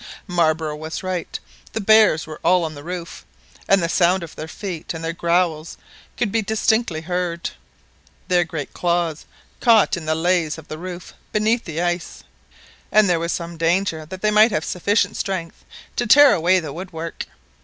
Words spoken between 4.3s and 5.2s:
their feet and their